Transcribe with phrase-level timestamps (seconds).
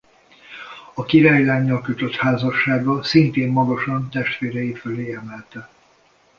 [0.93, 5.69] A királylánnyal kötött házassága szintén magasan testvérei fölé emelte.